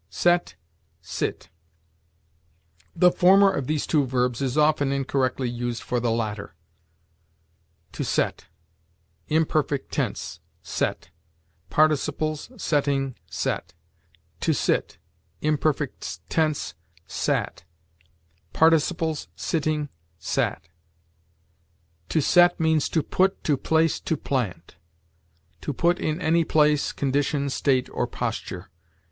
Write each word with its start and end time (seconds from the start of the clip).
SET 0.09 0.55
SIT. 1.01 1.49
The 2.95 3.11
former 3.11 3.51
of 3.53 3.67
these 3.67 3.85
two 3.85 4.03
verbs 4.07 4.41
is 4.41 4.57
often 4.57 4.91
incorrectly 4.91 5.47
used 5.47 5.83
for 5.83 5.99
the 5.99 6.09
latter. 6.09 6.55
To 7.91 8.03
set; 8.03 8.47
imperfect 9.27 9.91
tense, 9.91 10.39
set; 10.63 11.11
participles, 11.69 12.49
setting, 12.57 13.15
set. 13.29 13.75
To 14.39 14.53
sit; 14.55 14.97
imperfect 15.39 16.27
tense, 16.29 16.73
sat; 17.05 17.65
participles, 18.53 19.27
sitting, 19.35 19.89
sat. 20.17 20.67
To 22.09 22.21
set 22.21 22.59
means 22.59 22.89
to 22.89 23.03
put, 23.03 23.43
to 23.43 23.55
place, 23.55 23.99
to 23.99 24.17
plant; 24.17 24.77
to 25.61 25.73
put 25.73 25.99
in 25.99 26.19
any 26.19 26.43
place, 26.43 26.91
condition, 26.91 27.51
state, 27.51 27.87
or 27.93 28.07
posture. 28.07 28.71